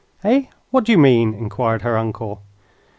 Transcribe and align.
"Eh? 0.23 0.45
What 0.71 0.83
do 0.85 0.91
you 0.91 0.97
mean?" 0.97 1.35
inquired 1.35 1.83
her 1.83 1.95
uncle. 1.95 2.41